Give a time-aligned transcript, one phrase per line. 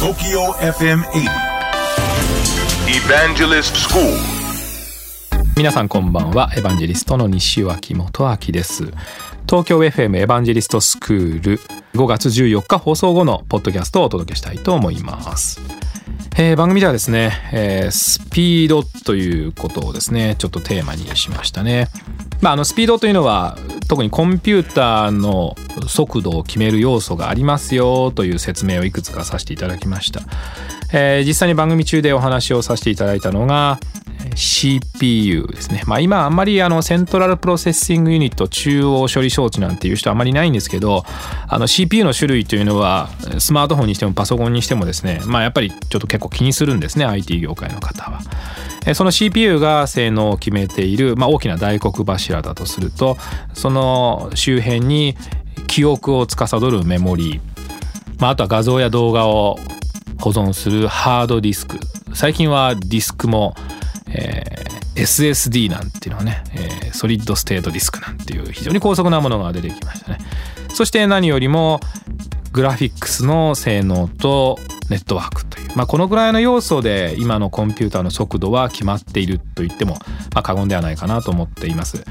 [0.00, 1.28] TOKYO FM 80
[2.88, 4.02] Evangelist School.
[5.58, 6.50] 皆さんこんばんは。
[6.56, 8.84] エヴァンジェリストの西脇元明です。
[9.46, 11.58] 東京 FM エヴァンジェリストスクール
[11.92, 15.60] 5月14日放送後のポッドキャストをお届けしたいと思います。
[16.38, 21.88] えー、番組ではですね、えー、スピードということをですねちょっとテーマにしましたね。
[22.40, 25.56] まあ、あのスピードというのは特にコンピューターの
[25.90, 30.20] 速度を決める要素がありますよという説明をいくつかさせていただきました、
[30.92, 33.78] えー、実際に番組中でお話をさせていただいたのが
[34.34, 35.82] CPU ですね。
[35.86, 41.04] まあ今あんまりあの Central Processing Unit 中央処理装置なんていう人あんまりないんですけど、
[41.48, 48.20] あの CPU の種類というのはスマートフォンにしてもパソコンにしてもですね、まあやっぱりちょっと結構気にするんですね、IT 業界の方は。
[48.94, 53.18] その CPU が性能を決めている、まあ、大きな大黒柱だとすると
[53.52, 55.16] その周辺に
[55.70, 57.40] 記憶を司るメモリー、
[58.18, 59.58] まあ、あとは画像や動画を
[60.18, 61.78] 保存するハードディスク。
[62.12, 63.54] 最近はディスクも
[64.12, 70.18] えー、SSD なんていうのはね、えー、 Solid State Disk なんていう非常に高速なものが出てきましたね。
[70.74, 71.80] そして何よりも
[72.52, 74.58] グラフィックスの性能と
[74.88, 79.94] ネットワークという、まあ、このぐらいの要素で今のコンピューターの速度は決まっていると言っても、
[80.34, 82.04] まあ、過言ではないかなと思っています。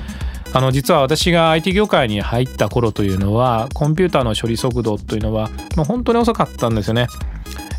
[0.53, 7.08] あの実は私が IT 業界に入った頃というのはコンピューターの処理速度というのはもう本当に遅かったんですよね。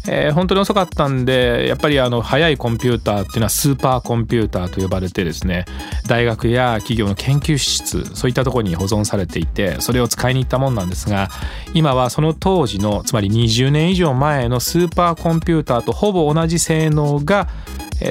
[0.09, 5.67] えー、本当に遅かったんでやっぱりあの速いコンピューターっていうのはスーパーコンピューターと呼ばれてですね
[6.07, 11.29] 大学や企業の研究室そういったところに保存されていてそれを使いに行ったもんなんですが
[11.75, 17.49] 今はその当時のつまり20年以上前のスーパーコンピューターとほぼ同じ性能が、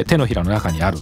[0.07, 0.99] 手のひらの中にある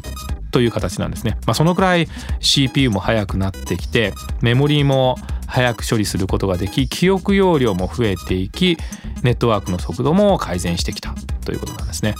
[0.51, 1.37] という形なんですね。
[1.45, 2.07] まあ、そのくらい
[2.39, 5.17] CPU も速くなってきてメモリーも
[5.47, 8.77] 早く処理することができ記憶容量も増えていき
[9.23, 12.15] ネットワークの速度も改善してきたということなんですね。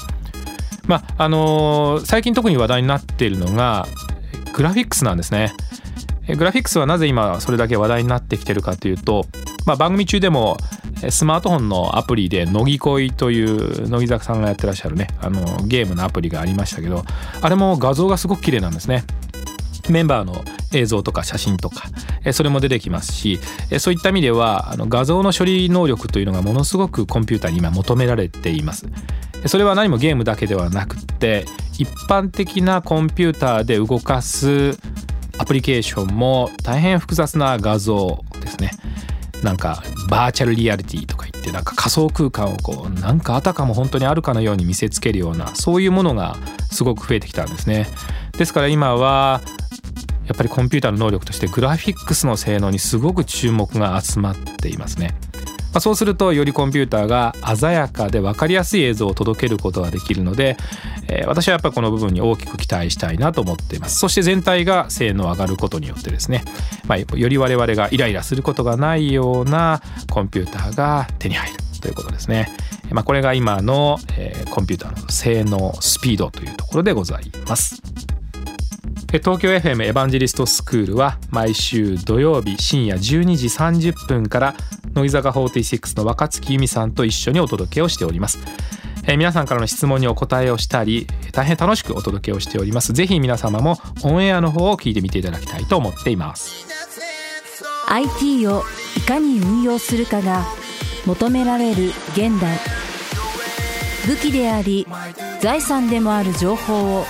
[0.88, 3.88] まああのー、最近特に話題になっているのが
[4.54, 5.54] グラフィックスなんですね。
[6.36, 9.26] グラフィックスはなぜ今それだけ話題になってきてるかというと、
[9.66, 10.58] まあ、番組中でも
[11.10, 17.06] スマートフォンのアプリで「乃木恋」という乃木坂さんがやってらっしゃるねあのゲームのアプリがありましたけど
[17.42, 19.04] あれも画像がすごく綺麗なんですね。
[19.90, 20.44] メンバーの
[20.74, 21.84] 映像とか写真とか
[22.34, 23.40] それも出てきますし
[23.80, 28.86] そういった意味では画像の処理能力というのがものすごくコンピューターに今求められています
[29.46, 31.46] それは何もゲームだけではなくって
[31.78, 34.78] 一般的なコンピューターで動かす
[35.38, 38.72] アプリケーションも大変複雑な画像ですね
[39.44, 46.36] なんかバーチャルリアリティとか言ってなんか仮想空間をこうなんかあたかも本当にあるかのように見せつけるようなそういうものが
[46.72, 47.88] すごく増えてきたんですね
[48.38, 49.42] ですから今は
[50.28, 55.16] やっぱりコンピューターの能力としてグラフィックスの性能にすごく注目が集まっていますね。
[55.78, 60.58] まあ、そうするとよりコンピューターが鮮やかで分かりやすい映像を届けることができるので、
[61.08, 64.00] えー、私はやっぱりこの部分に大きく期待したいなと思っています。
[64.00, 66.44] そして全体が性能上がることによってですね、
[66.88, 72.50] まあ、より我々がイライラすることがないようなコンピューターが手に入るということですね、
[72.90, 77.84] まあ、これが今の、えー、コンピューターの性能スピードというところでございます。
[79.10, 84.56] 東京 FM エヴァンジェリストスクールは毎週土曜日深夜12時30分から
[84.94, 88.38] 乃木坂46の若月由美さんと一緒にお届けをしております。
[89.08, 92.92] え皆さんからの質問にお答えをしたり大変楽しくお届けをしております。
[92.92, 96.68] ぜひ皆様もオンエアの方を聞いてみていただきたいと思っています。
[97.88, 98.64] IT を
[98.98, 100.46] いかに運用するかが
[101.06, 102.60] 求められる現代。
[104.06, 104.86] 武器であり
[105.40, 107.06] 財産でもある情報を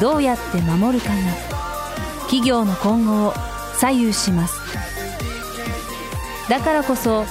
[0.00, 1.16] どうやって守るかが
[2.22, 3.34] 企業の今後を
[3.78, 4.60] 左右します。
[6.48, 7.24] だからこそ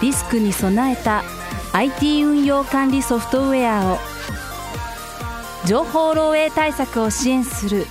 [0.00, 1.22] リスクに備えた
[1.72, 3.98] IT 運用管理ソフトウェアを
[5.66, 7.86] 情報漏洩対策を支援する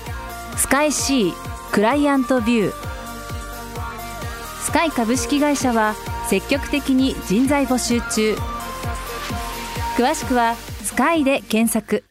[0.57, 1.33] スカイ C
[1.71, 2.73] クライアントビュー。
[4.61, 5.95] スカイ株式会社は
[6.29, 8.35] 積極的に人材募集中。
[9.97, 12.10] 詳しくはスカイで検索。